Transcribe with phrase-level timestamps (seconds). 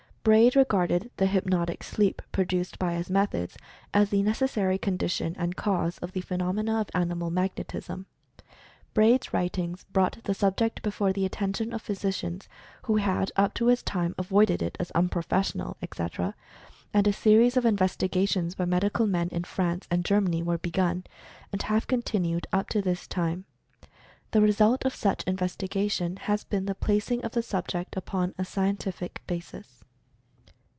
[0.23, 3.57] Braid regarded the "hyp notic sleep" produced by his methods,
[3.91, 8.05] as the necessary condition and cause of the phenomena of "animal magnetism."
[8.93, 12.47] Braid's writings brought the subject be fore the attention of physicians,
[12.83, 16.35] who had up to his time avoided it as "unprofessional," etc.,
[16.93, 21.03] and a series of investigations by medical men in France and Ger many were begun,
[21.51, 23.45] and have continued up to this time.
[24.29, 29.23] The result of such investigation has been the placing of the subject upon a "scientific"
[29.25, 29.83] basis.